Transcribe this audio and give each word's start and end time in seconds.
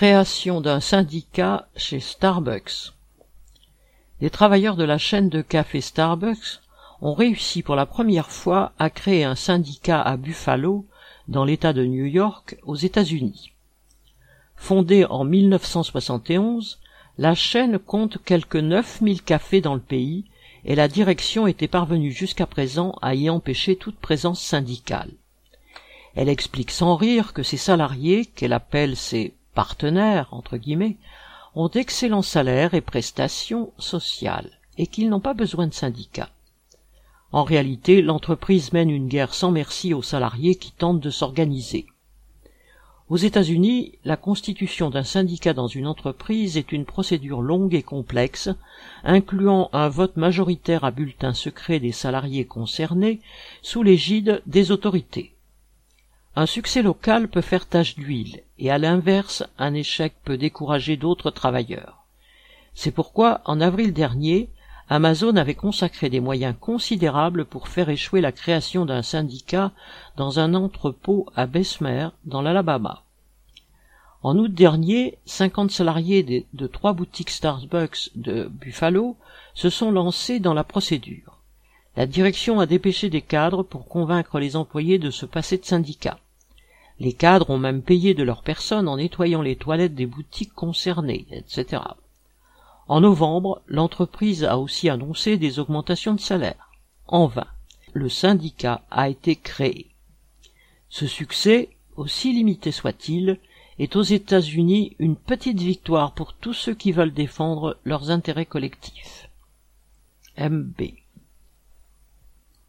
Création 0.00 0.62
d'un 0.62 0.80
syndicat 0.80 1.68
chez 1.76 2.00
Starbucks. 2.00 2.94
Les 4.22 4.30
travailleurs 4.30 4.76
de 4.76 4.84
la 4.84 4.96
chaîne 4.96 5.28
de 5.28 5.42
café 5.42 5.82
Starbucks 5.82 6.62
ont 7.02 7.12
réussi 7.12 7.62
pour 7.62 7.76
la 7.76 7.84
première 7.84 8.30
fois 8.30 8.72
à 8.78 8.88
créer 8.88 9.24
un 9.24 9.34
syndicat 9.34 10.00
à 10.00 10.16
Buffalo, 10.16 10.86
dans 11.28 11.44
l'État 11.44 11.74
de 11.74 11.84
New 11.84 12.06
York, 12.06 12.56
aux 12.62 12.76
États-Unis. 12.76 13.52
Fondée 14.56 15.04
en 15.04 15.24
1971, 15.24 16.78
la 17.18 17.34
chaîne 17.34 17.78
compte 17.78 18.24
quelque 18.24 18.56
9000 18.56 19.20
cafés 19.20 19.60
dans 19.60 19.74
le 19.74 19.80
pays 19.80 20.24
et 20.64 20.76
la 20.76 20.88
direction 20.88 21.46
était 21.46 21.68
parvenue 21.68 22.10
jusqu'à 22.10 22.46
présent 22.46 22.94
à 23.02 23.14
y 23.14 23.28
empêcher 23.28 23.76
toute 23.76 23.98
présence 23.98 24.40
syndicale. 24.40 25.10
Elle 26.14 26.30
explique 26.30 26.70
sans 26.70 26.96
rire 26.96 27.34
que 27.34 27.42
ses 27.42 27.58
salariés, 27.58 28.24
qu'elle 28.24 28.54
appelle 28.54 28.96
ses 28.96 29.34
partenaires, 29.54 30.28
entre 30.32 30.56
guillemets, 30.56 30.96
ont 31.54 31.68
d'excellents 31.68 32.22
salaires 32.22 32.74
et 32.74 32.80
prestations 32.80 33.72
sociales, 33.78 34.50
et 34.78 34.86
qu'ils 34.86 35.08
n'ont 35.08 35.20
pas 35.20 35.34
besoin 35.34 35.66
de 35.66 35.74
syndicats. 35.74 36.30
En 37.32 37.44
réalité, 37.44 38.02
l'entreprise 38.02 38.72
mène 38.72 38.90
une 38.90 39.08
guerre 39.08 39.34
sans 39.34 39.52
merci 39.52 39.94
aux 39.94 40.02
salariés 40.02 40.56
qui 40.56 40.72
tentent 40.72 41.00
de 41.00 41.10
s'organiser. 41.10 41.86
Aux 43.08 43.16
États-Unis, 43.16 43.98
la 44.04 44.16
constitution 44.16 44.88
d'un 44.88 45.02
syndicat 45.02 45.52
dans 45.52 45.66
une 45.66 45.88
entreprise 45.88 46.56
est 46.56 46.70
une 46.70 46.84
procédure 46.84 47.42
longue 47.42 47.74
et 47.74 47.82
complexe, 47.82 48.48
incluant 49.02 49.68
un 49.72 49.88
vote 49.88 50.16
majoritaire 50.16 50.84
à 50.84 50.92
bulletin 50.92 51.34
secret 51.34 51.80
des 51.80 51.90
salariés 51.90 52.44
concernés 52.44 53.20
sous 53.62 53.82
l'égide 53.82 54.42
des 54.46 54.70
autorités. 54.70 55.32
Un 56.40 56.46
succès 56.46 56.80
local 56.80 57.28
peut 57.28 57.42
faire 57.42 57.66
tache 57.66 57.96
d'huile, 57.96 58.40
et 58.58 58.70
à 58.70 58.78
l'inverse, 58.78 59.44
un 59.58 59.74
échec 59.74 60.14
peut 60.24 60.38
décourager 60.38 60.96
d'autres 60.96 61.30
travailleurs. 61.30 62.06
C'est 62.72 62.92
pourquoi, 62.92 63.42
en 63.44 63.60
avril 63.60 63.92
dernier, 63.92 64.48
Amazon 64.88 65.36
avait 65.36 65.54
consacré 65.54 66.08
des 66.08 66.20
moyens 66.20 66.54
considérables 66.58 67.44
pour 67.44 67.68
faire 67.68 67.90
échouer 67.90 68.22
la 68.22 68.32
création 68.32 68.86
d'un 68.86 69.02
syndicat 69.02 69.72
dans 70.16 70.40
un 70.40 70.54
entrepôt 70.54 71.26
à 71.36 71.44
Bessemer, 71.44 72.08
dans 72.24 72.40
l'Alabama. 72.40 73.02
En 74.22 74.38
août 74.38 74.54
dernier, 74.54 75.18
cinquante 75.26 75.72
salariés 75.72 76.22
de, 76.22 76.44
de, 76.54 76.66
trois 76.66 76.94
boutiques 76.94 77.28
Starbucks 77.28 78.12
de 78.14 78.46
Buffalo 78.46 79.14
se 79.52 79.68
sont 79.68 79.90
lancés 79.90 80.40
dans 80.40 80.54
la 80.54 80.64
procédure. 80.64 81.36
La 81.98 82.06
direction 82.06 82.60
a 82.60 82.66
dépêché 82.66 83.10
des 83.10 83.20
cadres 83.20 83.62
pour 83.62 83.86
convaincre 83.88 84.38
les 84.38 84.56
employés 84.56 84.98
de 84.98 85.10
se 85.10 85.26
passer 85.26 85.58
de 85.58 85.66
syndicat. 85.66 86.18
Les 87.00 87.14
cadres 87.14 87.48
ont 87.48 87.58
même 87.58 87.82
payé 87.82 88.12
de 88.12 88.22
leur 88.22 88.42
personne 88.42 88.86
en 88.86 88.98
nettoyant 88.98 89.40
les 89.40 89.56
toilettes 89.56 89.94
des 89.94 90.04
boutiques 90.04 90.52
concernées, 90.52 91.26
etc. 91.30 91.82
En 92.88 93.00
novembre, 93.00 93.62
l'entreprise 93.66 94.44
a 94.44 94.58
aussi 94.58 94.90
annoncé 94.90 95.38
des 95.38 95.58
augmentations 95.58 96.14
de 96.14 96.20
salaire. 96.20 96.70
En 97.06 97.26
vain. 97.26 97.46
Le 97.94 98.08
syndicat 98.08 98.82
a 98.90 99.08
été 99.08 99.34
créé. 99.34 99.88
Ce 100.90 101.06
succès, 101.06 101.70
aussi 101.96 102.32
limité 102.32 102.70
soit-il, 102.70 103.40
est 103.78 103.96
aux 103.96 104.02
États-Unis 104.02 104.94
une 104.98 105.16
petite 105.16 105.60
victoire 105.60 106.12
pour 106.12 106.34
tous 106.34 106.52
ceux 106.52 106.74
qui 106.74 106.92
veulent 106.92 107.14
défendre 107.14 107.78
leurs 107.84 108.10
intérêts 108.10 108.46
collectifs. 108.46 109.30
MB 110.38 110.82